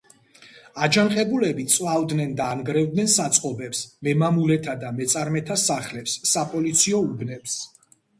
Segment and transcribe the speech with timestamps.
[0.85, 7.55] აჯანყებულები წვავდნენ და ანგრევდნენ საწყობებს, მემამულეთა და მეწარმეთა სახლებს, საპოლიციო უბნებს.